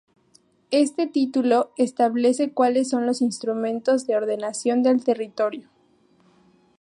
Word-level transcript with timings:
Este 0.71 1.05
título 1.05 1.73
establece 1.77 2.51
cuales 2.53 2.89
son 2.89 3.05
los 3.05 3.21
Instrumentos 3.21 4.07
de 4.07 4.15
Ordenación 4.15 4.81
del 4.81 5.03
Territorio. 5.03 5.69